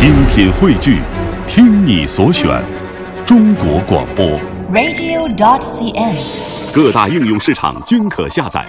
[0.00, 1.02] 精品汇聚，
[1.46, 2.64] 听你所选，
[3.26, 4.40] 中国广播。
[4.72, 6.74] radio.dot.cn，。
[6.74, 8.64] 各大应用市场均可下载。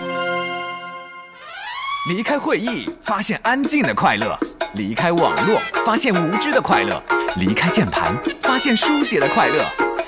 [2.09, 4.38] 离开会议，发现安静的快乐；
[4.73, 7.02] 离开网络，发现无知的快乐；
[7.38, 9.63] 离开键盘，发现书写的快乐；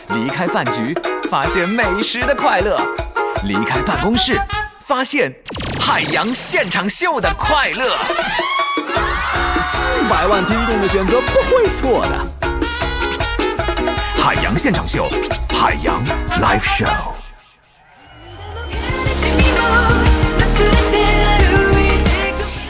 [0.09, 0.93] 离开饭局，
[1.31, 2.75] 发现美食的快乐；
[3.45, 4.37] 离开办公室，
[4.85, 5.33] 发现
[5.79, 7.95] 海洋现场秀的快乐。
[9.63, 12.19] 四百万听众的选择不会错的。
[14.21, 15.07] 海洋现场秀，
[15.49, 16.03] 海洋
[16.41, 17.13] Live Show。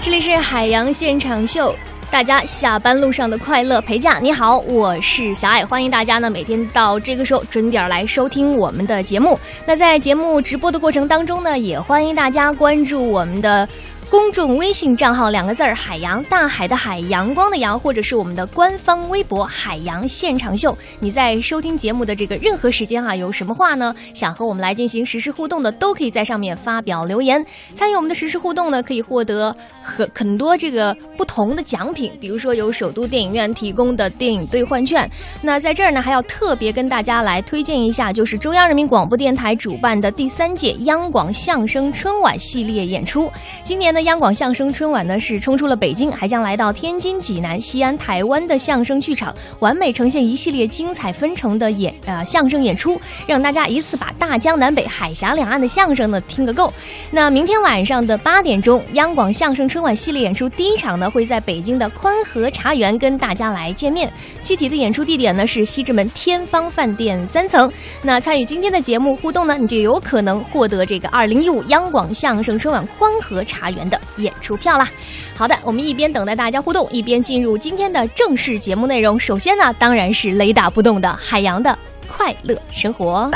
[0.02, 1.76] 这里是海洋现场秀，
[2.12, 4.20] 大家下班路上的快乐陪驾。
[4.22, 9.40] 你好，我是小爱，欢迎大家呢每天到这个时候准点来收听我们的节目。
[9.66, 13.68] 那在节目直播的过程当中呢，也欢迎大家关注我们的。
[14.14, 20.78] 公众微信账号两个字儿“海洋大海的海阳光的阳”，或者是我们的官方微博“海洋现场秀”。
[21.02, 23.92] 你在收听节目的这个任何时间啊，有什么话呢？
[24.14, 27.44] 想和我们来进行实时互动的，都可以在上面发表留言。
[27.74, 35.10] 参与我们的实时互动呢，可以获得很很多这个不同的奖品，比如说有首都电影院提供的电影兑换券。
[35.42, 43.32] 那在这儿呢，还要特别跟大家来推荐一下，就是中央人民广播电台主办的第三届央广相声春晚系列演出。
[43.64, 56.72] 今年呢，央广相声春晚呢是冲出了北京，还将来到天津、济南、西安、台湾的相声剧场，完美呈现一系列精彩纷呈的演呃相声演出，让大家一次把大江南北、海峡两岸的相声呢听个够。
[57.12, 64.12] 那明天晚上的八点钟，央广相声春晚系列演出第一场呢会在北京的宽和茶园跟大家来见面。
[64.44, 67.72] 具体的演出地点呢是西直门天方饭店三层。
[68.02, 74.88] 那参与今天的节目互动呢，你就有可能获得这个二零一五央广相声春晚宽和茶园的演出票啦。
[75.36, 79.20] 好的，我们一边等待大家互动，一边进入今天的正式节目内容。
[79.20, 81.78] 首先呢，当然是雷打不动的海洋的
[82.08, 83.30] 快乐生活。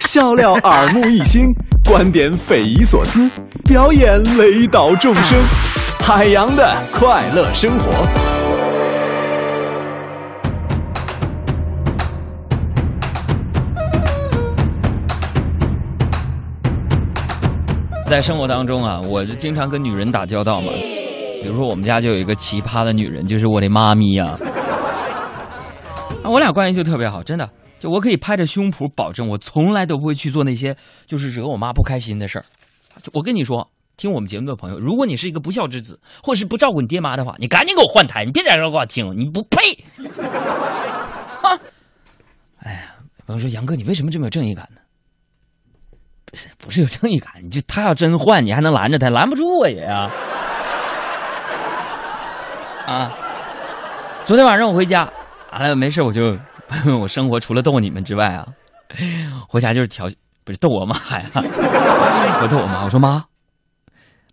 [0.00, 1.44] 笑料耳目一新，
[1.84, 3.28] 观点匪夷所思，
[3.64, 5.38] 表演雷倒众生。
[6.00, 8.47] 海洋的快乐生活。
[18.08, 20.72] 在生活当中啊，我是经常跟女人打交道嘛。
[21.42, 24.38] 比如说，我们家就有一个奇葩的女人，就是我的妈咪呀、啊。
[26.24, 27.48] 我俩关系就特别好，真的，
[27.78, 30.74] 就我可以拍着胸脯保证，我从来都不会去做那些
[31.06, 32.44] 就是惹我妈不开心的事儿。
[33.12, 39.60] 我跟你说，听我们节目的朋友，如果你是一个不孝之子，或是不照顾你爹妈的话，你赶紧给我换台，你别在这给我听，你不配。
[41.46, 41.60] 啊！
[42.60, 42.94] 哎呀，
[43.26, 44.80] 朋友说杨哥，你为什么这么有正义感呢？
[46.30, 49.08] 不是不是有正义感，你就他要真换，你还能拦着他？
[49.08, 50.10] 拦不住我也啊！
[52.86, 53.16] 啊！
[54.26, 55.10] 昨天晚上我回家，
[55.52, 56.36] 完了没事我就
[57.00, 58.46] 我生活除了逗你们之外啊，
[59.48, 60.06] 回家就是调
[60.44, 61.24] 不是逗我妈呀，
[62.42, 63.24] 我逗我妈，我说妈，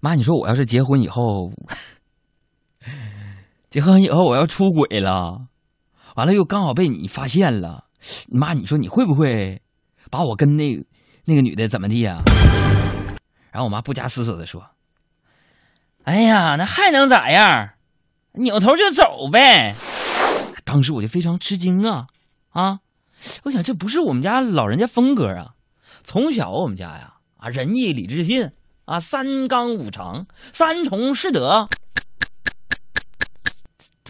[0.02, 1.52] 妈，你说我要是结婚以后，
[3.70, 5.48] 结婚以后我要出轨了，
[6.16, 7.86] 完了又刚好被你发现了，
[8.28, 9.62] 妈，你说你会不会
[10.12, 10.78] 把我跟那
[11.26, 12.22] 那个女的怎么地呀、
[13.52, 14.64] 然后我妈不假思索的说
[16.06, 17.72] ：“哎呀，那还能咋样？
[18.34, 19.76] 扭头就走呗。”
[20.64, 22.08] 当时我就非常吃惊啊
[22.52, 22.80] 啊！
[23.44, 25.54] 我想这不是我们家老人家风格啊。
[26.04, 28.52] 从小我们家呀啊仁义礼智信
[28.86, 31.68] 啊三纲五常三从四德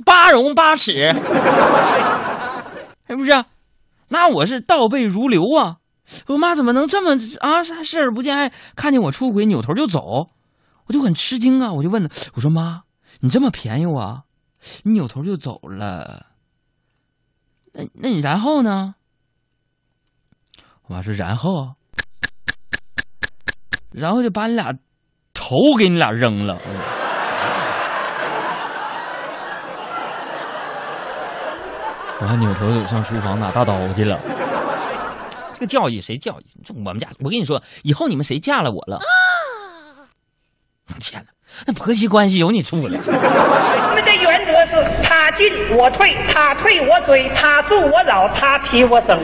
[0.04, 1.14] 八荣八耻，
[3.08, 3.46] 是 不是？
[4.10, 5.78] 那我是倒背如流啊！
[6.28, 10.30] 我妈怎么能这么啊视而不见，还看见我出轨扭头就走？
[10.88, 11.74] 我就很吃惊啊！
[11.74, 12.84] 我就问她，我说妈，
[13.22, 14.24] 你这么便宜我？
[14.84, 16.28] 你扭头就走了？
[17.74, 18.94] 那那你然后呢？
[20.88, 21.74] 我妈说然后，
[23.92, 24.72] 然后就把你俩
[25.34, 26.62] 头给你俩扔了。
[32.22, 34.45] 我还扭头就上厨房拿大刀去了。
[35.66, 36.46] 这个教育谁教育？
[36.64, 39.00] 这我们家，我跟你说，以后你们谁嫁了我了？
[41.00, 41.30] 天哪，
[41.66, 43.00] 那婆媳关系有你处了。
[43.02, 49.18] 我们的原则是他进我退，他退我追，他住我老，他皮我生。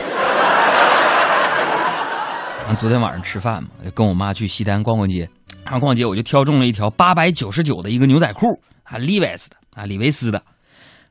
[2.65, 5.29] 完，昨天晚上吃饭嘛，跟我妈去西单逛逛街，
[5.63, 10.41] 然后逛街我就挑中了一条八百九十九的一个牛仔裤，啊，Levi's 的啊，李维斯的，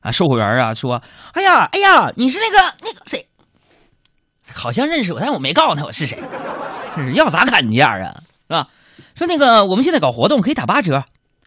[0.01, 1.01] 啊，售货员啊说，
[1.35, 3.25] 哎呀，哎呀，你是那个那个谁？
[4.55, 6.19] 好像认识我，但我没告诉他我是谁。
[6.95, 8.23] 是要咋砍价啊？
[8.49, 8.69] 是吧？
[9.15, 11.05] 说那个我们现在搞活动可以打八折。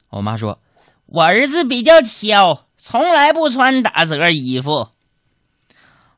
[0.10, 0.60] 我妈说，
[1.06, 4.90] 我儿子比较挑，从来不穿打折衣服。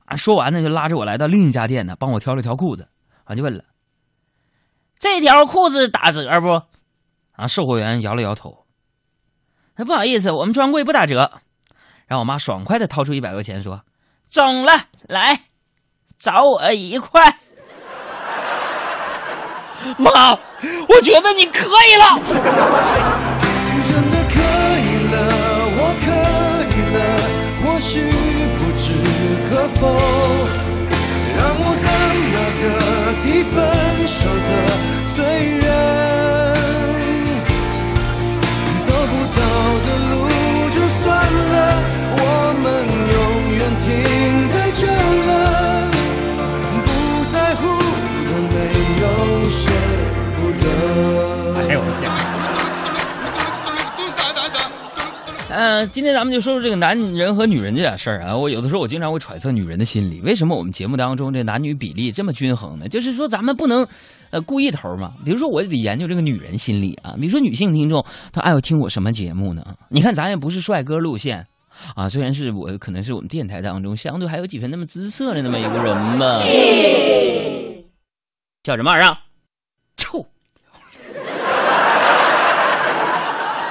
[0.06, 2.88] 啊，说完呢，就拉着我来到另一家店呢，帮我挑了条裤子。
[3.24, 3.64] 啊，就问了
[5.00, 6.62] ：“这条裤子打折不？”
[7.34, 8.66] 啊，售货员摇了摇头
[9.76, 11.32] ：“哎，不好意思，我们专柜不打折。”
[12.06, 13.84] 然后我妈爽快的掏出一百块钱说
[14.30, 14.74] ：“中了，
[15.08, 15.46] 来，
[16.18, 17.38] 找我一块。”
[19.98, 20.36] 妈，
[20.90, 22.20] 我觉得你可以了。
[56.16, 58.34] 咱们就说说这个男人和女人这点事儿啊。
[58.34, 62.88] 我有的时候我经常会揣测女人的心理，为什么我们节目当中这男女比例这么均衡呢？
[62.88, 63.86] 就是说咱们不能
[64.30, 65.12] 呃故意头嘛。
[65.26, 67.16] 比如说我得研究这个女人心理啊。
[67.20, 68.02] 比如说女性听众
[68.32, 69.62] 她爱听我什么节目呢？
[69.90, 71.46] 你看咱也不是帅哥路线
[71.96, 76.40] 啊，虽然是我可能是我们电台当中相对还有几分那么姿色的那么一个人吧。
[78.64, 79.18] 叫什么玩意儿？
[79.98, 80.26] 臭！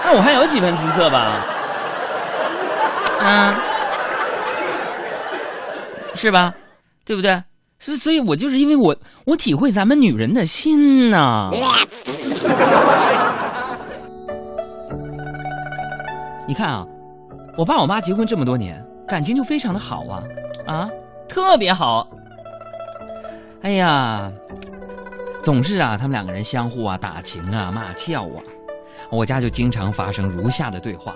[0.04, 1.53] 那我还有几分姿色吧？
[3.24, 3.54] 嗯，
[6.14, 6.54] 是吧？
[7.04, 7.42] 对不对？
[7.78, 11.50] 所所以，我就是因为我我体会咱们女人的心呐、
[16.46, 16.86] 你看啊，
[17.58, 20.22] 我爸我妈结婚这么多年，感情就非常的好啊
[20.66, 20.88] 啊，
[21.28, 22.06] 特别好。
[23.62, 24.30] 哎呀，
[25.42, 28.40] 总是啊，他们两个人相互啊打情啊骂俏啊，
[29.10, 31.14] 我家就经常发生如下的对话。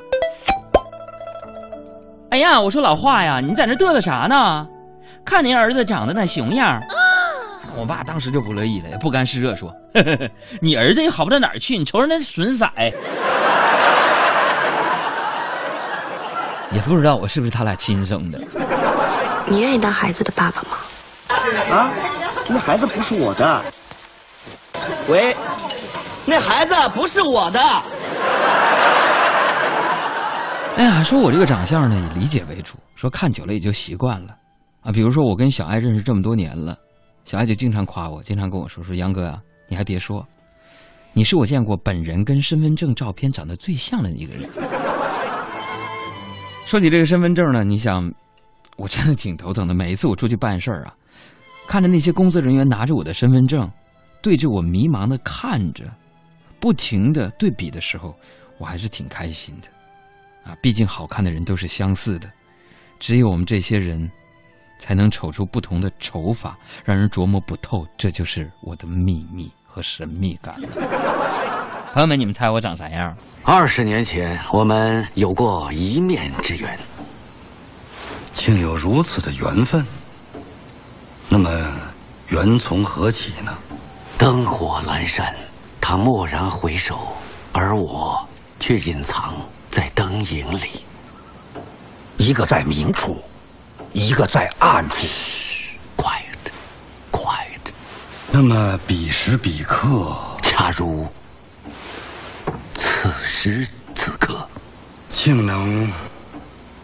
[2.38, 4.64] 哎呀，我说老话呀，你在那嘚瑟啥呢？
[5.25, 6.81] 看您儿子长得那熊样儿
[7.76, 10.29] 我爸当时就不乐意了，也不甘示弱，说：“呵呵呵
[10.62, 12.64] 你儿子也好不到哪儿去，你瞅瞅那损色。”
[16.70, 18.38] 也不知道我是不是他俩亲生的。
[19.49, 20.79] 你愿意当孩子的爸爸吗？
[21.76, 21.91] 啊，
[22.46, 23.64] 那孩子不是我的。
[25.08, 25.37] 喂，
[26.25, 27.61] 那孩子不是我的。
[30.78, 34.36] 哎呀，说我这个长相呢，以理解为主，说看久了也就习惯了，
[34.80, 36.78] 啊，比如说我跟小爱认识这么多年了，
[37.25, 40.25] 小爱就经常夸我，经常跟我说说杨哥啊，你还别说，
[41.12, 44.48] 你是我见过本人跟身份证照片长得最像的一个人。
[46.64, 48.08] 说起这个身份证呢，你想，
[48.76, 49.74] 我真的挺头疼的。
[49.74, 50.94] 每一次我出去办事儿啊，
[51.66, 53.69] 看着那些工作人员拿着我的身份证，
[54.22, 55.86] 对着我迷茫的看着，
[56.60, 58.14] 不停的对比的时候，
[58.58, 59.66] 我还是挺开心的。
[60.48, 62.30] 啊，毕竟好看的人都是相似的，
[62.98, 64.10] 只有我们这些人，
[64.78, 67.86] 才能瞅出不同的丑法，让人琢磨不透。
[67.98, 70.58] 这就是我的秘密和神秘感。
[71.92, 73.14] 朋友们，你们猜我长啥样？
[73.42, 76.78] 二十年前，我们有过一面之缘，
[78.32, 79.84] 竟有如此的缘分。
[81.28, 81.50] 那么，
[82.28, 83.54] 缘从何起呢？
[84.16, 85.34] 灯火阑珊，
[85.80, 86.98] 他蓦然回首，
[87.52, 88.26] 而我
[88.60, 89.34] 却隐藏
[89.78, 90.82] 在灯影里。
[92.16, 93.22] 一个在明处，
[93.93, 95.06] 一个在暗处。
[95.96, 97.70] Quiet，quiet。
[98.32, 101.06] 那么，彼时彼刻，恰如
[102.74, 103.64] 此时
[103.94, 104.44] 此刻，
[105.08, 105.88] 竟能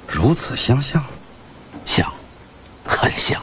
[0.07, 1.05] 如此相像，
[1.85, 2.09] 像，
[2.85, 3.43] 很像。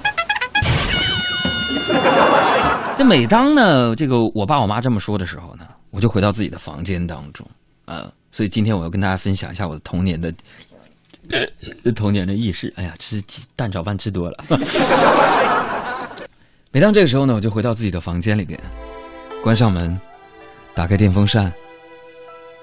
[2.96, 7.46] 这每当呢，这个我爸我妈这么说的时候呢，我就回到自己的房间当中，
[7.86, 10.34] 啊、所以今天我要跟大家分享一下我的童年的
[11.96, 12.74] 童年的轶事。
[12.78, 13.22] 哎呀，吃
[13.56, 14.38] 蛋炒饭吃多了。
[16.72, 18.58] 每当这个时候呢，我就回到自己的房间里边，
[19.44, 20.00] 关上门，
[20.74, 21.52] 打开电风扇，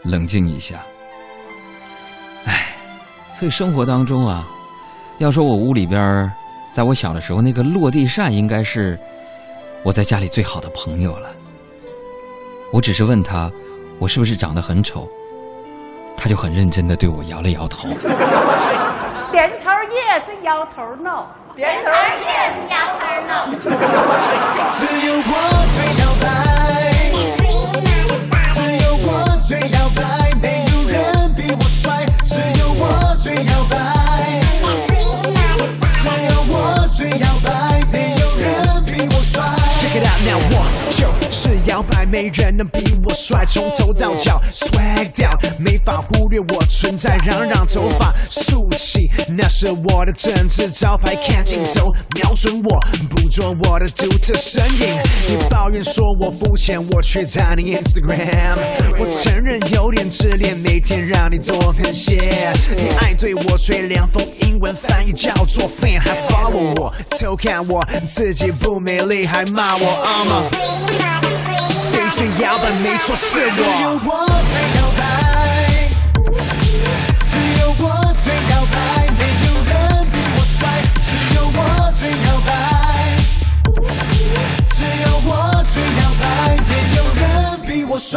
[0.02, 0.82] 冷静一下。
[2.44, 2.75] 唉，
[3.34, 4.48] 所以生活当中啊，
[5.18, 6.32] 要说我屋里边，
[6.72, 8.98] 在我小的时候，那个落地扇应该是
[9.82, 11.28] 我在家里最好的朋友了。
[12.72, 13.50] 我只是问他，
[14.00, 15.08] 我是不是长得很丑，
[16.16, 17.88] 他就很认真的对我摇了摇头。
[19.32, 21.26] 点头 yes，摇头 no，
[21.56, 23.32] 点头 yes，摇头 no。
[24.70, 25.32] 只有我
[25.74, 26.24] 最摇摆，
[28.54, 29.08] 只有我
[29.44, 30.00] 最摇摆，
[30.40, 32.06] 没有人比我帅。
[32.22, 32.82] 只有我
[33.18, 33.74] 最摇摆，
[35.96, 37.48] 只有我最摇摆，
[37.90, 38.46] 没有人
[38.84, 39.42] 比我帅。
[39.74, 40.67] Check it out now，我就是
[41.68, 54.96] 摇摆，没人能比我帅，从头到脚 swag 掉，没法忽略我存在，让让头发竖起，那是我的政治招牌，看镜头瞄准我，捕捉我的独特身影。
[55.28, 58.56] 你抱怨说我肤浅，我却在你 Instagram，
[58.98, 62.16] 我承认有点自恋，每天让你多喷些。
[62.76, 71.57] 你爱对我吹凉风，英文翻译叫做 fan，还 follow 我，偷看我自己不美丽，还骂我 I'm a
[71.98, 72.70] 谁最摇摆？
[72.78, 73.48] 没错，是我。
[73.48, 74.08] 只有我
[74.46, 75.02] 最摇摆，
[77.24, 77.82] 只有我
[78.14, 78.76] 最摇摆，
[79.18, 79.72] 没有人
[80.12, 80.58] 比我帅。
[81.02, 81.58] 只有我
[81.96, 82.48] 最摇摆，
[84.70, 85.28] 只有我
[85.66, 86.22] 最摇摆，
[86.68, 87.26] 没有人
[87.66, 88.12] 比我帅。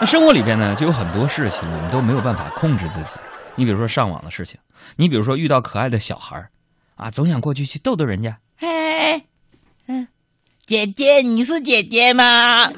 [0.00, 3.10] 那生活里边呢，就有很多事情我们都没有办法控制自己。
[3.54, 4.58] 你比如说上网的事情，
[4.96, 6.48] 你比如说遇到可爱的小孩
[6.96, 8.38] 啊，总想过去去逗逗人家。
[8.58, 9.24] 嘿，
[9.88, 10.08] 嗯，
[10.66, 12.70] 姐姐，你是姐姐吗？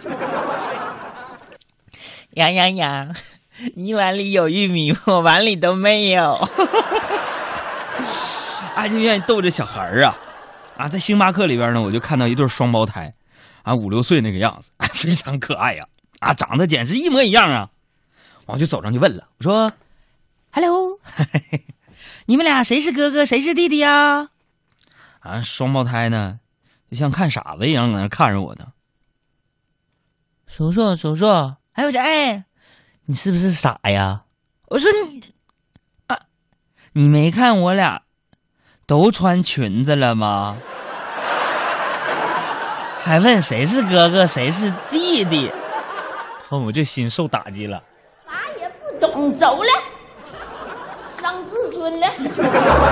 [2.33, 3.15] 羊羊羊，
[3.75, 6.35] 你碗里有玉米，我碗里都没有。
[8.75, 10.17] 啊，就愿意逗这小孩儿啊，
[10.77, 13.13] 啊，在星巴克里边呢，我就看到一对双胞胎，
[13.63, 15.87] 啊，五六岁那个样子，啊， 非常可爱呀、
[16.21, 17.71] 啊，长得简直一模一样啊。
[18.47, 19.73] 我就走上去问了，我说
[20.53, 20.99] ：“Hello，
[22.27, 24.29] 你们俩谁是哥哥，谁是弟弟呀？”
[25.21, 26.39] 啊，双胞胎呢，
[26.91, 28.67] 就像看傻子一样在那看着我呢。
[30.47, 31.27] 叔叔，叔叔，
[31.75, 32.45] 哎，我说，哎，
[33.05, 34.23] 你是不是傻呀？
[34.69, 35.23] 我说你
[36.07, 36.19] 啊，
[36.93, 38.03] 你没看我俩
[38.87, 40.57] 都穿裙子了吗？
[43.05, 45.51] 还问谁是哥哥，谁是弟弟？
[46.49, 47.83] 后我就心受打击了。
[48.27, 49.71] 啥也不懂，走了，
[51.13, 52.09] 伤自尊了。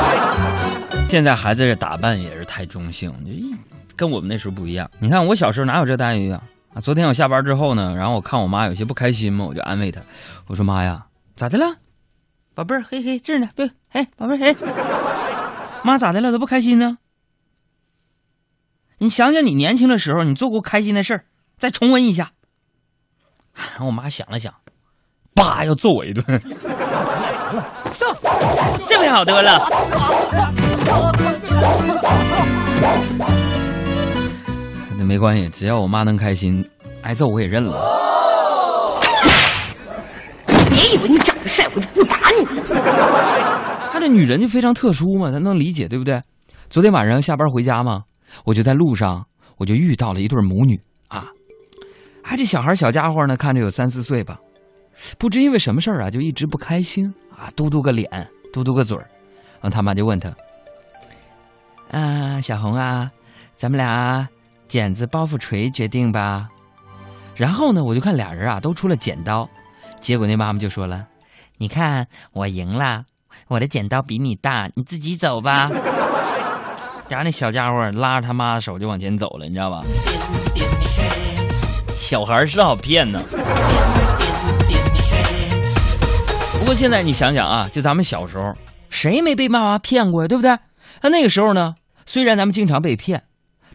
[1.08, 3.54] 现在孩子这打扮也是太中性，就一
[3.96, 4.90] 跟我们那时候不一样。
[4.98, 6.42] 你看我小时候哪有这待遇啊？
[6.74, 10.00] 啊，昨天我下班之后呢，然后我看我妈有些不开心嘛，我就安慰她，
[10.46, 11.64] 我说妈呀，咋的了？
[12.54, 14.54] 宝贝儿，嘿嘿，这儿呢，别，嘿，宝贝儿，嘿，
[15.82, 16.30] 妈咋的了？
[16.30, 16.98] 都不开心呢？
[18.98, 21.24] 你想想你年轻的时候，你做过开心的事儿，
[21.58, 22.32] 再重温一下。
[23.54, 24.52] 然后 我妈想了想，
[25.34, 26.24] 叭要揍我一顿。
[28.86, 29.58] 这回好多了。
[35.06, 36.68] 那没关系，只要我妈能开心，
[37.02, 37.78] 挨揍我也认了。
[40.68, 42.44] 别以为你长得帅，我就不打你。
[43.92, 46.20] 她这女人就非常特殊嘛，咱能理解，对不对？
[46.68, 48.02] 昨天晚上下班回家嘛，
[48.44, 49.24] 我就在路上，
[49.58, 51.28] 我就遇到了一对母女啊。
[52.24, 54.40] 啊，这小孩小家伙呢，看着有三四岁吧，
[55.18, 58.10] 不知因为什么事儿啊，就一直不开心啊，嘟嘟个脸，
[58.52, 59.06] 嘟嘟个嘴儿。
[59.60, 60.34] 然后他妈就问他
[61.96, 63.08] ：“啊，小红啊，
[63.54, 64.28] 咱们俩
[64.68, 66.48] 剪子包袱锤决定吧？”
[67.36, 69.48] 然后呢，我就看俩人啊都出了剪刀，
[70.00, 71.06] 结果那妈妈就说了
[71.58, 73.04] ：“你看我赢了，
[73.48, 75.70] 我的剪刀比你大，你自己走吧。”
[77.08, 79.82] 然后那小家伙拉着他妈的手就往前走了，你知道吧？
[81.94, 83.20] 小孩是好骗呢。
[86.58, 88.52] 不过现在你想想啊，就咱们小时候，
[88.90, 90.28] 谁没被妈妈骗过呀？
[90.28, 90.58] 对不对？
[91.02, 91.74] 那那个时候呢，
[92.06, 93.22] 虽然咱们经常被骗，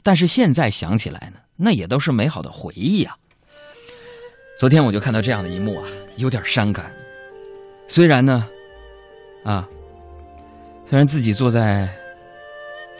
[0.03, 3.15] 但是现在想起来呢，那也都是美好的回忆啊。
[4.57, 6.91] 昨天我就看到这样的一幕啊，有点伤感。
[7.87, 8.47] 虽然呢，
[9.43, 9.67] 啊，
[10.85, 11.89] 虽然自己坐在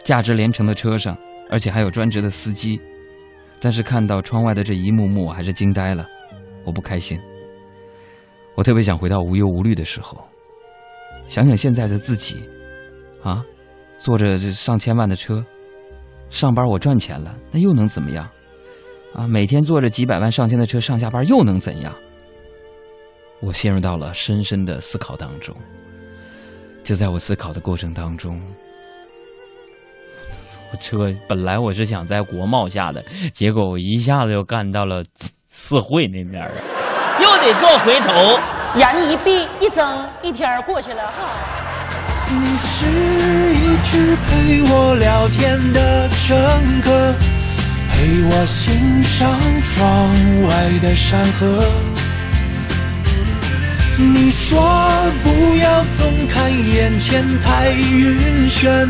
[0.02, 1.16] 价值连城的车上，
[1.50, 2.80] 而且还有专职的司机。
[3.60, 6.04] 但是看到窗外的这一幕幕，我还是惊呆了，
[6.64, 7.20] 我不开心。
[8.56, 10.18] 我特别想回到无忧无虑的时候，
[11.28, 12.42] 想想现在的自己，
[13.22, 13.44] 啊，
[13.98, 15.44] 坐着这上千万的车，
[16.32, 18.26] 上班我赚钱了，那又能怎么样？
[19.14, 21.92] 啊，每天坐着几百万上千的车上下班又能怎样？
[23.40, 25.54] 我陷入到了深深的思考当中。
[26.82, 28.40] 就在我思考的过程当中。
[30.72, 35.04] 我车本来我是想在国贸下的，结果我一下子又干到了
[35.46, 36.50] 四惠那边啊，
[37.20, 38.40] 又得做回头，
[38.78, 41.71] 眼睛一闭一睁，一天过去了哈。
[42.34, 42.74] 你是
[43.54, 47.14] 一直陪我聊天的乘客，
[47.90, 47.92] 陪
[48.24, 49.72] 我欣赏窗
[50.48, 50.48] 外
[50.80, 51.64] 的山河。
[53.98, 54.58] 你说
[55.22, 58.88] 不要总看眼前太晕眩。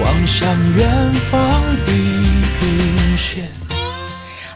[0.00, 1.92] 望向远方地
[2.58, 3.61] 平线。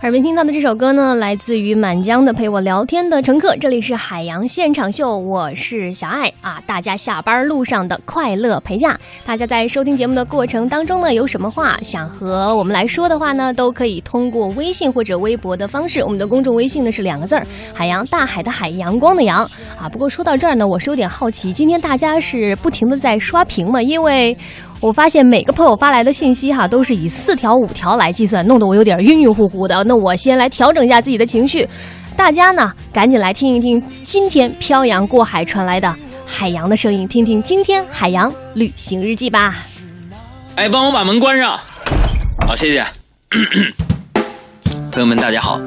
[0.06, 6.62] 耳边听到的这首歌呢，来自于满江的《陪我聊天的乘客》，这里是海洋现场秀，我是小爱啊。
[6.64, 16.04] 大家下班路上的快乐陪驾，大家在收听节目的过程当中呢，有什么话想和我们来说的话呢，都可以通过微信或者微博的方式。
[16.04, 17.44] 我们的公众微信呢是两个字儿：
[17.75, 19.38] 海洋，大海的海，阳光的阳
[19.76, 19.88] 啊。
[19.88, 23.82] 不过说到这儿呢，我是有点好奇，今天大家是不停的在刷屏吗？
[23.82, 24.38] 因为
[24.80, 29.83] 我发现每个朋友发来的信息哈，都是以四条五条来计算，弄得我有点晕晕乎乎的。
[29.85, 31.66] 那我先来调整一下自己的情绪，
[32.16, 35.92] 大家呢赶紧来听一听今天漂洋过海传来的
[36.26, 39.56] 海洋的声音，听听今天海洋旅行日记吧。
[40.56, 41.59] 哎，帮我把门关上。
[42.47, 42.85] 好，谢谢。
[44.92, 45.59] 朋友们，大家好，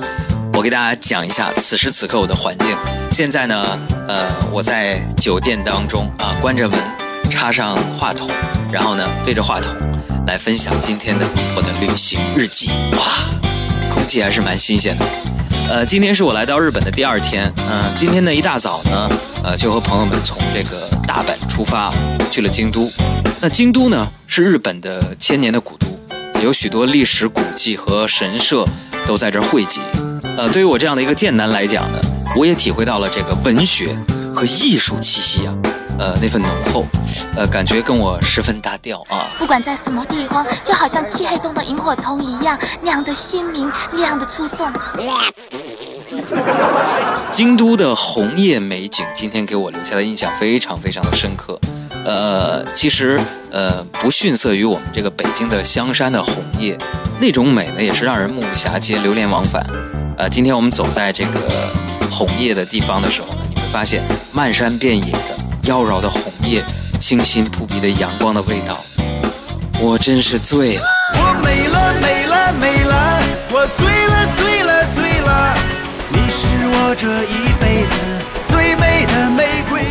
[0.54, 2.76] 我给大家讲一下此时此刻我的环境。
[3.12, 6.80] 现在呢，呃，我在酒店当中啊，关着门，
[7.30, 8.30] 插上话筒，
[8.72, 9.72] 然后呢，对着话筒
[10.26, 12.70] 来分享今天的我的旅行日记。
[12.94, 15.06] 哇，空气还是蛮新鲜的。
[15.70, 17.52] 呃，今天是我来到日本的第二天。
[17.70, 19.10] 嗯、今天呢一大早呢，
[19.44, 21.94] 呃，就和朋友们从这个大阪出发，
[22.32, 22.92] 去了京都。
[23.40, 25.88] 那京都呢是日本的千年的古都，
[26.42, 28.66] 有许多历史古迹和神社
[29.06, 29.80] 都在这儿汇集。
[30.38, 32.00] 呃，对于我这样的一个剑南来讲呢，
[32.36, 33.96] 我也体会到了这个文学
[34.34, 35.54] 和艺术气息啊，
[36.00, 36.86] 呃，那份浓厚，
[37.36, 39.28] 呃，感觉跟我十分搭调啊。
[39.38, 44.68] 不管在什么地方，就好像漆黑中的萤火虫一样，那样的鲜明，那样的出众。
[47.32, 51.60] 京都的红叶美景，今天给我留下的印象非常非常的深刻。
[52.06, 53.20] 呃，其实
[53.52, 56.78] 呃不逊色于我们这个北京的香山的红叶，
[57.20, 59.66] 那种美呢也是让人目不暇接、流连忘返。
[60.18, 61.40] 呃，今天我们走在这个
[62.10, 64.04] 红叶的地方的时候呢，你会发现
[64.34, 66.64] 漫山遍野的妖娆的红叶，
[67.00, 68.78] 清新扑鼻的阳光的味道，
[69.82, 70.84] 我真是醉了。
[71.14, 75.56] 我美了美了美了，我醉了醉了醉了，
[76.12, 77.94] 你是我这一辈子
[78.48, 79.86] 最美的玫瑰。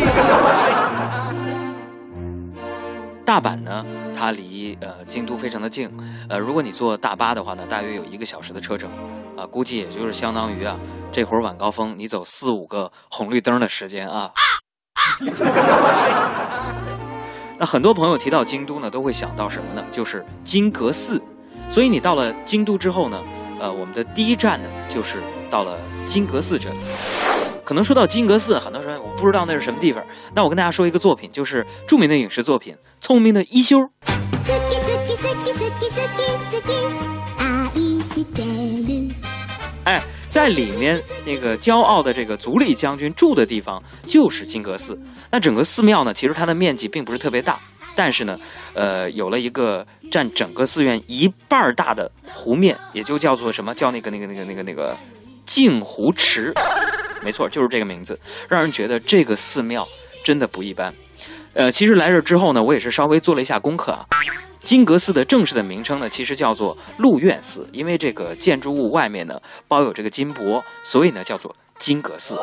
[3.24, 3.84] 大阪呢，
[4.16, 5.88] 它离呃京都非常的近，
[6.28, 8.90] 呃，如果你坐大巴的话呢，大约有一个小时的车程，
[9.36, 10.76] 啊、估计也就是相当于啊
[11.12, 14.32] 这会儿晚高峰你走四五个红绿灯的时间啊。
[17.58, 19.84] 那很多朋友提到京都呢，都会想到什么呢？
[19.90, 21.20] 就是金阁寺。
[21.68, 23.20] 所以你到了京都之后呢，
[23.60, 26.76] 呃，我们的第一站呢，就是到了金阁寺这里。
[27.64, 30.02] 可能说到金阁寺，很多人我不知道那是什么地方。
[30.34, 33.76] 那我跟大家说一个作品，就是著名的影视作品《聪明的一休》。
[39.84, 44.98] 哎，在里面那个骄傲的这个足利将军住的地方就是金阁寺。
[45.30, 47.58] 那整个寺庙呢，其实它的面积并不是特别大，
[47.96, 48.38] 但是呢，
[48.74, 54.96] 呃，有了一个占整个寺院一半大的湖面，也就叫做什么叫那个那个那个那个那个
[55.44, 56.52] 镜湖池。
[57.22, 59.86] 没错，就是这个名字，让人觉得这个寺庙
[60.22, 60.94] 真的不一般。
[61.54, 64.06] 呃，其实来这之后呢，我也是稍微做了一下功课啊。
[64.68, 72.36] 金阁寺的正式的名称呢，其实叫做鹿苑寺，因为这个建筑物外面呢包有这个金箔，所以呢叫做金阁寺。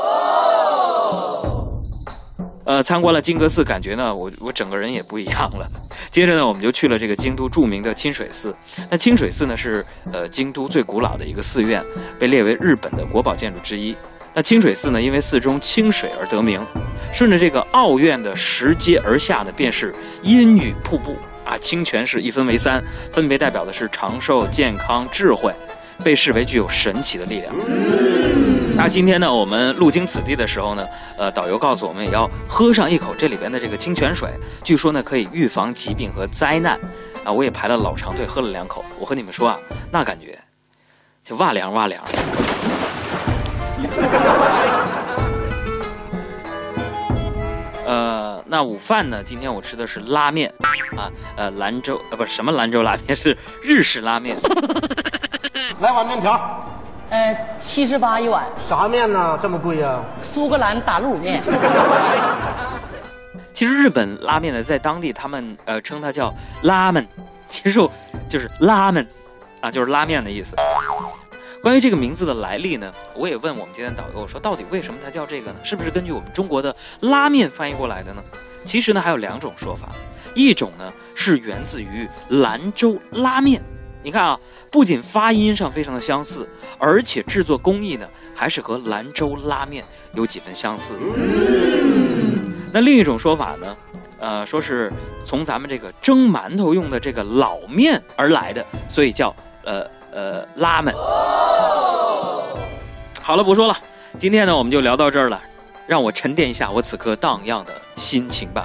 [2.65, 5.69] 呃，参观了金阁寺，感觉呢，我我整个人也不一样了。
[6.09, 8.55] 接着呢，我们就去了这个京都著名的清水寺。
[8.89, 11.85] 那清水寺呢，是呃京都最古老的一个寺院，
[12.17, 13.95] 被列为日本的国宝建筑之一。
[14.33, 16.59] 那清水寺呢，因为寺中清水而得名。
[17.13, 25.53] 顺着这个奥院的石阶而下呢，便是阴雨瀑布啊，清泉是一分为三，分别代表的是长寿、健康、智慧，
[26.03, 27.55] 被视为具有神奇的力量。
[28.75, 30.85] 那今天呢，我们路经此地的时候呢，
[31.17, 34.29] 呃，导游告诉我们也要喝上一口这里边的这个清泉水，
[34.63, 36.77] 据说呢可以预防疾病和灾难。
[37.23, 38.83] 啊，我也排了老长队，喝了两口。
[38.99, 39.57] 我和你们说啊，
[39.91, 40.37] 那感觉
[41.23, 42.03] 就哇凉哇凉。
[47.85, 49.23] 呃，那午饭呢？
[49.23, 50.53] 今天我吃的是拉面，
[50.95, 54.37] 啊，呃，兰州呃，不是什么兰州拉面， 是日式拉面。
[55.81, 56.39] 来碗面条。
[57.09, 58.45] 呃，七十八一碗。
[58.69, 59.39] 啥面呢？
[59.41, 61.41] 这么贵呀、苏格兰打卤面。
[63.51, 66.31] 其实日本拉面呢，在当地他们呃称它叫
[66.61, 67.07] 拉面，
[67.49, 67.91] 其实我
[68.29, 69.07] 就是拉面，
[69.61, 70.55] 啊，就是拉面的意思。
[71.65, 75.57] 关于这个名字的来历呢，我也问我们今天导游，我说到底为什么它叫这个呢？
[75.63, 78.23] 是不是根据我们中国的拉面翻译过来的呢？
[78.63, 79.89] 其实呢，还有两种说法，
[80.35, 83.59] 一种呢是源自于兰州拉面。
[84.03, 84.37] 你看啊，
[84.69, 86.47] 不仅发音上非常的相似，
[86.77, 90.93] 而且制作工艺呢还是和兰州拉面有几分相似。
[92.71, 93.75] 那另一种说法呢，
[94.19, 99.83] 呃，说是从咱们这个蒸馒头用的这个老面而来的，所以叫呃
[100.15, 100.91] 呃拉们。
[103.21, 103.77] 好了，不说了，
[104.17, 105.39] 今天呢我们就聊到这儿了，
[105.85, 108.63] 让我沉淀一下我此刻荡漾的心情吧。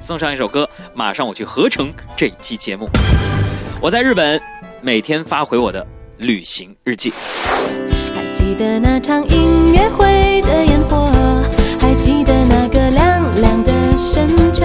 [0.00, 2.88] 送上一首歌，马上我去合成这一期节目。
[3.80, 4.40] 我在日本，
[4.80, 5.86] 每天发回我的
[6.16, 7.12] 旅行日记。
[8.14, 11.10] 还记得那场音乐会的烟火，
[11.78, 14.64] 还记得那个亮亮的深秋，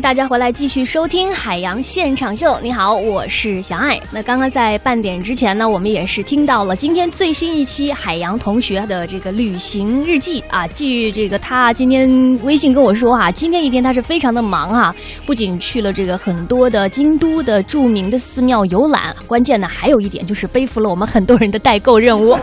[0.00, 2.56] 大家回来继续收听海洋现场秀。
[2.62, 4.00] 你好，我是小爱。
[4.12, 10.68] 那刚刚在半点之前呢，我们也是听到了今天最新一期海洋同学的这个旅行日记啊。
[10.68, 12.08] 据这个他今天
[12.44, 14.94] 微信跟我说哈、今天一天他是非常的忙啊、
[15.26, 22.38] 不仅去了这个很多的京都的著名的寺庙游览，关键呢还有一点就是背负了我们很多人的代购任务。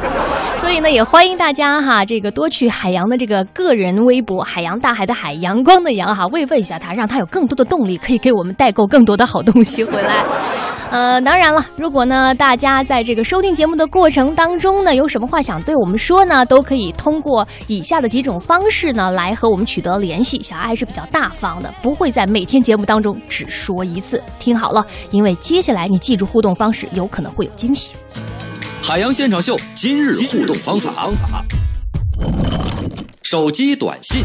[0.65, 10.25] 所以呢，也欢迎大家哈，这个多去海洋的这个个人微博“海洋大海”的海，阳光的阳哈，慰问一下他，让他有更多的动力，可以给我们代购更多的好东西回来。
[10.89, 20.41] 呃，当然了，如果呢大家在这个收听节目的过程当中呢，有什么话想对我们说呢，都可以通过以下的几种方式呢来和我们取得联系。
[20.41, 24.19] 小爱是比较大方的，不会在每天节目当中只说一次。
[24.39, 27.91] 听好了，因为接下来你记住互动方式，有可能会有惊喜。
[28.87, 31.11] 海洋现场秀今日互动方法：
[33.23, 34.23] 手机短信。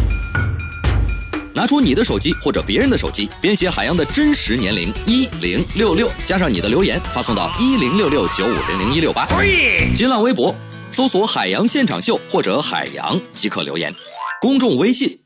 [1.54, 9.26] 拿出你的手机或者别人的手机，编写海洋的真实年龄一零六六，加上你的留言，发送到一零六六九五零零一六八。
[9.94, 10.54] 新浪微博
[10.90, 13.90] 搜索“海洋现场秀”或者“海洋”即可留言。
[14.42, 15.18] 公众微信，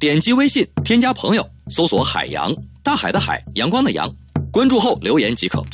[0.00, 4.12] 点击微信添加朋友，搜索“海洋”，大海的海，阳光的阳，
[4.50, 5.64] 关注后留言即可。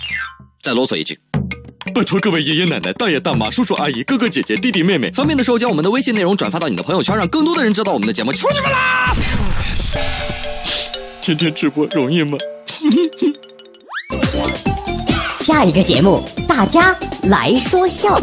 [0.62, 1.18] 再啰嗦一句。
[1.94, 8.32] 拜托各位爷爷奶奶、大爷大妈、叔叔阿姨、哥哥姐姐、弟弟妹妹，方便的时候将我们的微信内容转发到你的朋友圈，让更多的人知道我们的节目。
[8.32, 9.14] 求你们啦！
[11.20, 12.36] 天天直播容易吗？
[15.40, 18.20] 下一个节目，大家来说笑。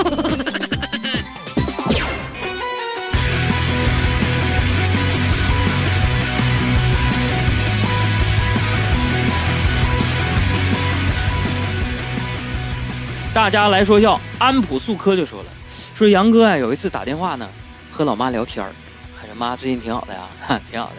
[13.34, 15.50] 大家来说笑，安普素科就说了，
[15.96, 17.50] 说杨哥啊，有一次打电话呢，
[17.92, 18.72] 和老妈聊天儿，
[19.20, 20.96] 还说妈最近挺好的呀，哈， 挺好的。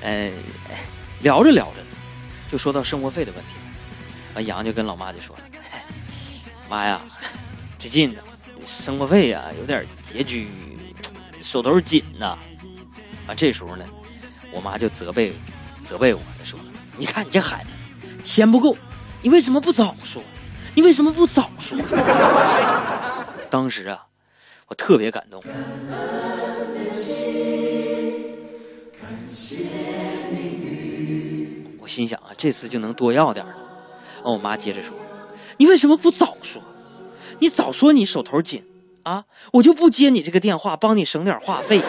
[0.00, 0.30] 呃，
[1.20, 1.82] 聊着聊着，
[2.50, 3.50] 就说到生活费的问题，
[4.34, 5.42] 完杨就跟老妈就说了，
[6.70, 6.98] 妈呀，
[7.78, 8.20] 最近呢
[8.64, 10.48] 生活费呀有点拮据，
[11.42, 12.38] 手头紧呐。
[13.26, 13.84] 啊，这时候呢，
[14.52, 15.34] 我妈就责备
[15.84, 16.58] 责备我，就说
[16.96, 17.70] ：“你看你这孩子，
[18.24, 18.74] 钱不够，
[19.20, 20.22] 你为什么不早说？
[20.74, 21.78] 你为什么不早说？”
[23.50, 24.06] 当时啊，
[24.68, 25.42] 我特别感动。
[31.80, 33.52] 我心想啊，这次就能多要点了。
[33.52, 34.96] 然后我妈接着说
[35.58, 36.62] ：“你为什么不早说？
[37.40, 38.64] 你早说你手头紧
[39.02, 41.82] 啊，我就不接你这个电话，帮你省点话费。”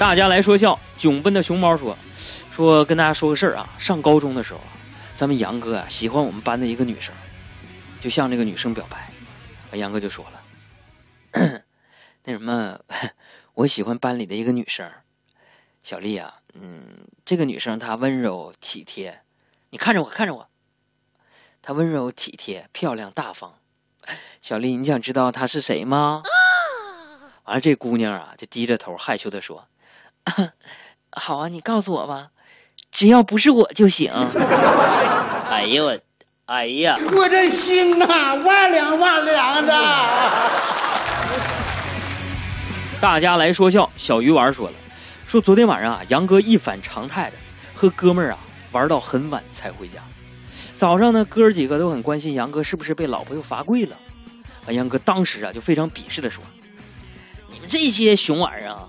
[0.00, 1.94] 大家来说笑，囧奔的熊猫说
[2.50, 4.72] ：“说跟大家说个事儿啊，上高中的时候啊，
[5.14, 7.14] 咱们杨哥啊喜欢我们班的一个女生，
[8.00, 9.76] 就向这个女生表白。
[9.76, 10.42] 杨哥就说了，
[12.24, 12.80] 那什么，
[13.52, 14.90] 我喜欢班里的一个女生，
[15.82, 19.20] 小丽啊，嗯，这个女生她温柔体贴，
[19.68, 20.48] 你看着我，看着我，
[21.60, 23.56] 她温柔体贴、漂亮大方。
[24.40, 26.22] 小丽，你想知道她是谁吗？
[27.44, 29.66] 完了，这姑娘啊就低着头害羞的说。”
[31.12, 32.28] 好啊，你告诉我吧，
[32.92, 34.10] 只要不是我就行。
[35.50, 35.98] 哎呦我，
[36.46, 39.72] 哎呀，我这心啊，万两万两的。
[43.00, 44.74] 大家来说笑，小鱼丸说了，
[45.26, 47.36] 说昨天晚上啊，杨哥一反常态的
[47.74, 48.38] 和哥们儿啊
[48.72, 50.00] 玩到很晚才回家。
[50.74, 53.96] 早上呢，哥儿几个都很关心杨哥是不是被老婆又罚跪了。
[54.66, 56.44] 啊，杨哥当时啊就非常鄙视的说
[57.50, 58.86] ：“你们这些熊玩意儿啊！”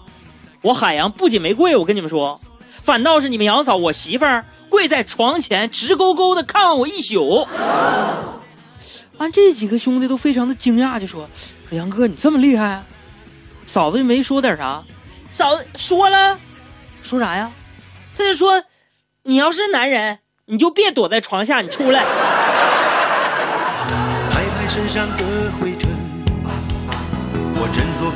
[0.62, 2.40] 我海洋不仅没跪，我跟你们说，
[2.84, 7.48] 反倒是你们杨嫂我媳妇儿跪在床前，直勾勾的看我一宿。
[9.18, 11.28] 完，这几个兄弟都非常的惊讶，就说
[11.72, 12.84] ：“杨哥你这么厉害？”
[13.68, 14.84] 嫂子没说点啥，
[15.30, 16.38] 嫂子说了，
[17.02, 17.52] 说啥呀？
[18.18, 18.64] 他就说
[19.24, 22.04] ：“你要是男人，你就别躲在床下，你出来。”
[24.32, 25.24] 拍拍身上的，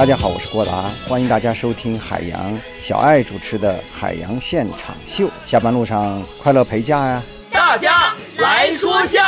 [0.00, 5.26] 大家好，我是郭达，欢迎大家收听海洋小爱主持的《海洋现场秀》。
[5.44, 7.22] 下班路上快乐陪驾呀！
[7.52, 9.22] 大家来说笑。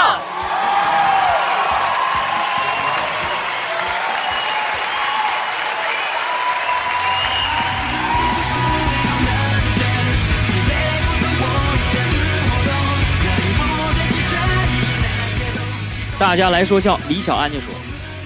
[16.19, 17.67] 大家来说笑，李小安就说：“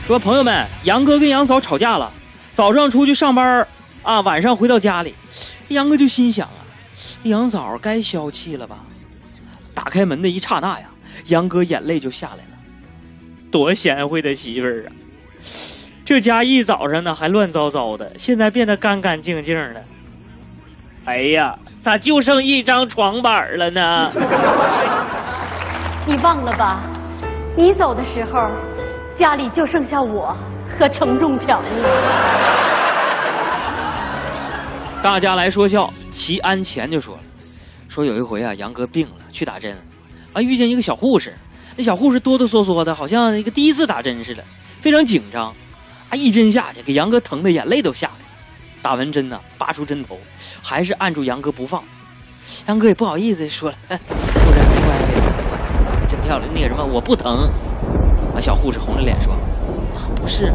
[0.06, 2.08] 说朋友们，杨哥跟杨嫂吵架了，
[2.56, 3.68] 早上出去上班，
[4.02, 5.14] 啊，晚上回到家里，
[5.68, 6.64] 杨哥就心想啊，
[7.24, 8.78] 杨嫂该消气了吧？
[9.74, 10.86] 打开门的一刹那呀，
[11.26, 12.56] 杨哥眼泪就下来了，
[13.50, 14.88] 多贤惠的媳妇儿啊！
[16.02, 19.84] 这家一早上呢还乱糟糟的，现在变得干干净净的。
[21.04, 24.10] 哎呀，咋就剩一张床板了呢？
[26.08, 26.80] 你忘了吧？”
[27.54, 28.50] 你走的时候，
[29.14, 30.34] 家里就剩下我
[30.78, 31.68] 和程仲强了。
[35.02, 37.22] 大家来说笑，齐安前就说了，
[37.88, 39.76] 说有一回啊，杨哥病了，去打针，
[40.32, 41.32] 啊，遇见一个小护士，
[41.76, 44.42] 那小护士哆哆嗦嗦的，好像一个第一次打针似的，
[44.80, 45.54] 非常紧张，
[46.10, 48.26] 啊，一针下去，给杨哥疼的眼泪都下来。
[48.82, 50.18] 打完针呢，拔出针头，
[50.62, 51.82] 还是按住杨哥不放。
[52.66, 55.14] 杨哥也不好意思说了， 护士没关系。
[56.08, 57.48] 真漂亮，那个什么，我不疼。
[58.34, 59.34] 啊，小护士红着脸说：“，
[60.14, 60.52] 不是，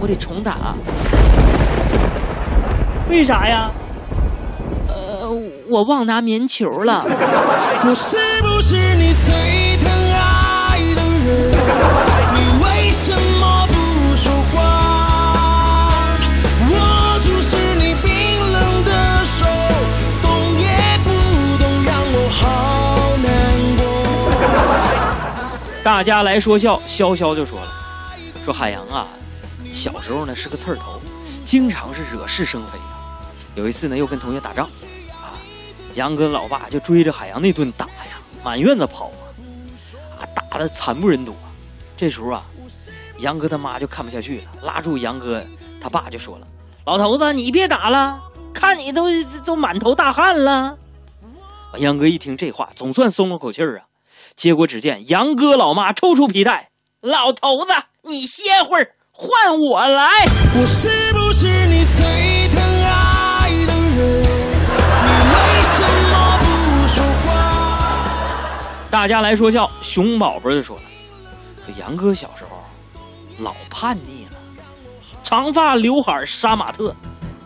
[0.00, 0.74] 我得重打。
[3.08, 3.70] 为啥呀？
[4.88, 5.30] 呃，
[5.68, 7.02] 我忘拿棉球了。
[7.84, 11.26] 我是不是你最疼爱的人？
[12.34, 13.72] 你为什么不
[14.16, 14.56] 说话？
[16.70, 16.72] 握
[17.20, 18.08] 住是你冰
[18.52, 18.90] 冷的
[19.24, 19.46] 手，
[20.20, 20.28] 动
[20.58, 20.66] 也
[21.04, 21.08] 不
[21.56, 23.26] 动，让我好难
[23.76, 23.80] 过。
[25.82, 27.66] 大家来说笑，潇潇就说了
[28.48, 29.08] ：“说海洋啊，
[29.74, 30.98] 小时候呢是个刺儿头，
[31.44, 32.78] 经常是惹是生非。
[33.54, 34.64] 有一次呢，又跟同学打仗，
[35.10, 35.36] 啊，
[35.92, 39.20] 杨哥老爸就追着海洋那顿打呀，满院子跑啊，
[40.18, 41.52] 啊，打的惨不忍睹啊。
[41.94, 42.42] 这时候啊，
[43.18, 45.44] 杨哥他妈就看不下去了，拉住杨哥
[45.78, 46.46] 他爸就说了
[46.86, 48.18] ：“老头子，你别打了，
[48.54, 50.78] 看你都都满头大汗了。”
[51.76, 53.84] 杨哥一听这话，总算松了口气儿啊。
[54.34, 56.70] 结果只见杨哥老妈抽出皮带
[57.02, 57.72] ：“老头子，
[58.08, 60.24] 你歇会儿，换我来。”
[60.56, 64.22] 我是不是你最疼爱的人？
[65.04, 65.36] 你为
[65.76, 65.76] 什
[66.08, 67.28] 么不说话？
[68.90, 70.82] 大家来说笑，熊宝宝就说了
[71.66, 72.64] ：“说杨哥小时候
[73.44, 74.38] 老叛逆了，
[75.22, 76.96] 长发刘海杀马特，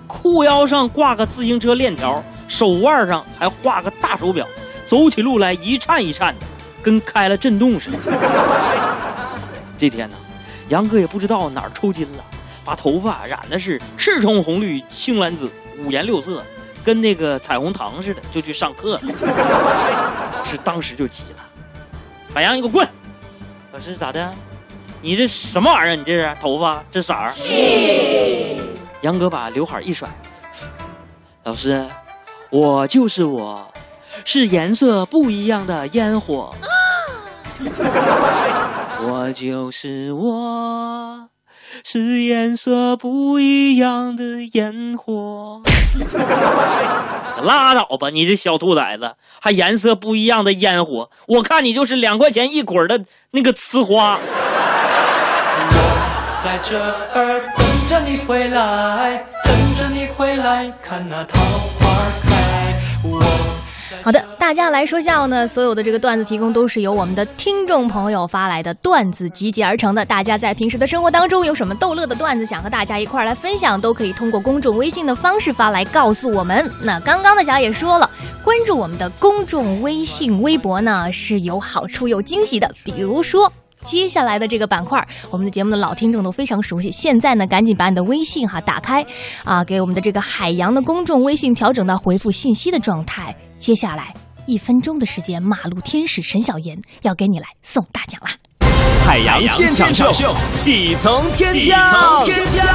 [0.06, 4.46] 裤腰上挂个自行车链条，手腕上还画个大手表，
[4.86, 6.46] 走起路来一颤一颤的，
[6.84, 7.98] 跟开了震动似的。
[9.76, 10.16] 这天呢，
[10.68, 12.24] 杨哥也不知道哪儿抽筋了，
[12.64, 16.42] 把头发染的是赤橙红绿青蓝紫五颜六色，
[16.84, 19.00] 跟那个彩虹糖似的，就去上课了。
[20.38, 21.44] 老师当时就急了。
[22.34, 22.88] 海洋，你给我滚！
[23.72, 24.32] 老师咋的？
[25.00, 25.96] 你这什么玩意儿？
[25.96, 27.30] 你这是头发这色儿？
[29.02, 30.08] 杨哥把刘海一甩，
[31.42, 31.84] 老师，
[32.50, 33.68] 我就是我，
[34.24, 36.54] 是颜色不一样的烟火。
[39.04, 41.28] 我就是我，
[41.84, 45.62] 是颜色不一样的烟火。
[47.42, 51.10] 拉倒吧，你这小兔崽子，还颜色不一样的烟火？
[51.26, 54.18] 我看你就是两块钱一捆的那个呲花。
[56.42, 61.86] 在这儿等着你回来，等着你回来，看那桃花
[62.22, 62.80] 开。
[63.04, 63.20] 我
[64.02, 70.04] 好的，大家来说笑呢，所有的这个段子提供都是由我们的听众朋友发来的段子集结而成的。
[70.04, 76.68] 大家在平时的生活当中有什么逗乐的段子想和大家一块儿来分享，都可以通过公众微信的方式发来告诉我们。
[76.82, 78.10] 那刚刚的小也说了，
[78.42, 83.52] 关注我们的公众微信、微博呢是有好处有惊喜的，比如说。
[83.84, 86.92] 接下来的这个板块，我们的节目的老听众都非常熟悉。
[86.92, 89.04] 现在呢，赶紧把你的微信哈打开，
[89.42, 93.34] 啊，给我们的这个海洋的公众微信调整到回复信息的状态。
[93.62, 94.12] 接下来
[94.44, 98.32] 一分钟的时间，马路天使沈小妍要给你来送大奖啦！
[99.06, 102.66] 海洋现场秀，喜从天降，天降。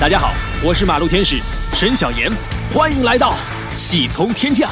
[0.00, 0.32] 大家好，
[0.64, 1.38] 我是马路天使
[1.76, 2.28] 沈小妍，
[2.74, 3.36] 欢迎来到
[3.72, 4.68] 喜从天降。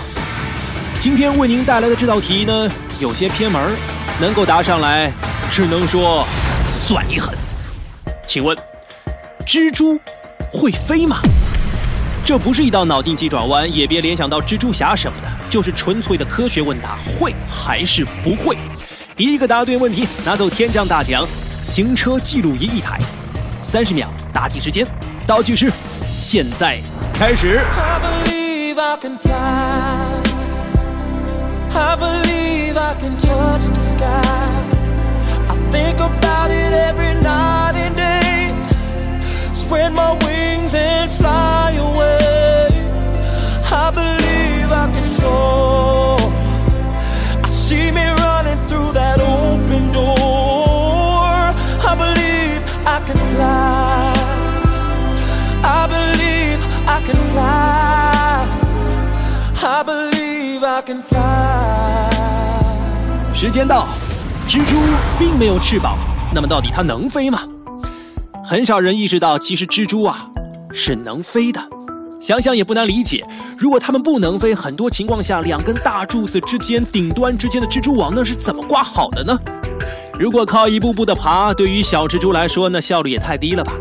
[0.99, 3.71] 今天为您带来的这道题呢，有些偏门，
[4.21, 5.13] 能够答上来，
[5.49, 6.27] 只能说
[6.73, 7.33] 算你狠。
[8.27, 8.59] 请问，
[9.47, 9.97] 蜘蛛
[10.53, 11.21] 会飞吗？
[12.25, 18.57] 这不是一道脑筋急转弯，也别联想到蜘蛛侠什么的，就是纯粹的科学问答，会还是不会？
[19.17, 21.27] 第一个答对问题，拿走天降大奖，
[21.63, 22.99] 行车记录仪一台。
[23.63, 24.87] 三十秒答题时间，
[25.27, 25.73] 倒计时
[26.23, 26.79] 现在
[27.13, 27.61] 开始。
[41.23, 41.50] I
[43.73, 46.19] I believe I can soar.
[47.43, 51.55] I see me running through that open door.
[51.87, 54.13] I believe I can fly.
[55.63, 58.45] I believe I can fly.
[59.63, 61.21] I believe I can fly.
[63.33, 63.87] 时间到，
[64.49, 64.77] 蜘蛛
[65.17, 65.97] 并没有翅膀，
[66.35, 67.43] 那么到底它能飞吗？
[68.45, 70.27] 很少人意识到，其实蜘蛛啊
[70.75, 71.61] 是能飞的。
[72.21, 79.39] 想想也不难理解，如果它们不能飞，很多情况下，两根大柱子之间顶端之间的蜘蛛网那是怎么挂好的呢？
[80.19, 83.73] 如果靠一步步的爬，对于小蜘蛛来说，那效率也太低了吧？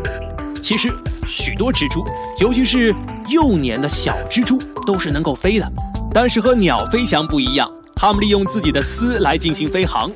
[0.62, 0.90] 其实，
[1.28, 2.02] 许多蜘蛛，
[2.38, 2.94] 尤其是
[3.28, 5.72] 幼年的小蜘蛛，都是能够飞的。
[6.14, 10.10] 但是和鸟飞翔不一样，它们利用自己的丝来进行飞航。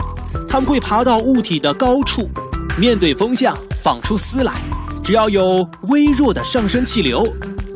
[0.49, 2.27] 它们会爬到物体的高处，
[2.79, 4.55] 面对风向放出丝来。
[5.05, 7.23] 只要有微弱的上升气流，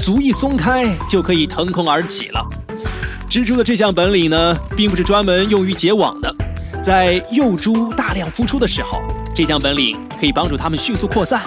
[0.09, 2.43] 足一松开，就可以腾空而起了。
[3.29, 6.35] 蜘蛛的这项本领呢，并不是专门用于结网的。
[6.83, 9.03] 在幼蛛大量孵出的时候，
[9.35, 11.43] 这项本领可以帮助它们迅速扩散。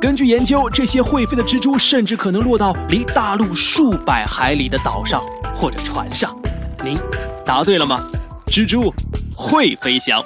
[0.00, 5.22] 根据研究，这些会飞的蜘蛛甚至可能落到离大陆数百海里的岛上
[5.54, 6.34] 或者船上。
[6.82, 6.96] 您
[7.44, 8.02] 答对了吗？
[8.46, 8.90] 蜘蛛
[9.36, 10.24] 会飞翔。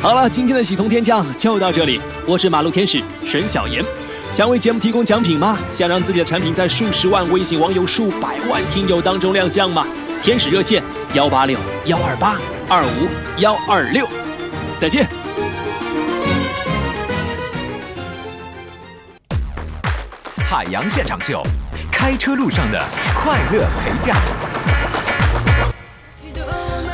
[0.00, 2.00] 好了，今天的喜从天降就到这里。
[2.26, 3.84] 我是马路天使沈小妍。
[4.34, 5.56] 想为节目提供奖品吗？
[5.70, 9.86] 想让自己的产品在数十万微信网友、数百万听友当中亮相吗？
[10.20, 10.82] 天使热线
[11.12, 12.36] 幺八六幺二八
[12.68, 13.08] 二五
[13.40, 14.04] 幺二六，
[14.76, 15.08] 再见。
[20.44, 21.40] 海洋现场秀，
[21.92, 24.16] 开车路上的快乐陪驾。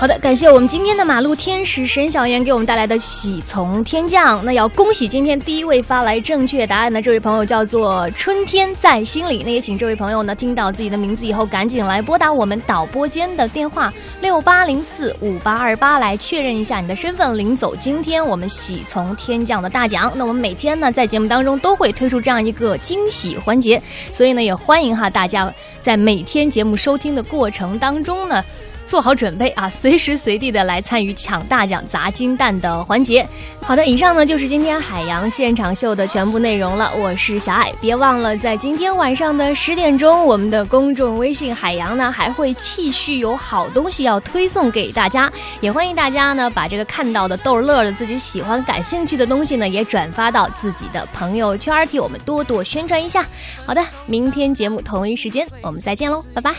[0.01, 4.43] 好的，感谢我们今天的马路天使沈小妍给我们带来的喜从天降。
[4.47, 9.43] 那要恭喜今天第一位发来正确答案的这位朋友，叫做春天在心里。
[9.45, 13.93] 那也请这位朋友呢，听到自己的名字以后，赶紧来拨打我们导播间的电话
[14.23, 20.11] 六八零四五八二八来确认一下你的身份，领走今天我们喜从天降的大奖。
[20.17, 23.83] 那我们每天呢，在节目当中都会推出这样一个惊喜环节，
[24.15, 28.43] 所以呢，也欢迎哈大家在每天节目收听的过程当中呢。
[28.91, 33.25] 做好准备啊，随时随地的来参与抢大奖、砸金蛋的环节。
[33.63, 36.93] 好的，以上呢就是今天海洋现场秀的全部内容了。
[36.99, 45.31] 我是小爱，别忘了在今天晚上的十点钟，我们的公众微信海洋呢还会继续有好东西要推送给大家，
[45.61, 53.25] 也欢迎大家呢把这个看到的逗乐的、自己喜欢、感兴趣的东西呢也转发到自己的朋友圈，替我们多多宣传一下。
[53.65, 56.57] 好的，明天节目同一时间我们再见喽，拜拜。